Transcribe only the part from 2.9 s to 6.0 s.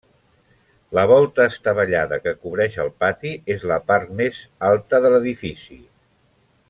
pati és la part més alta de l'edifici.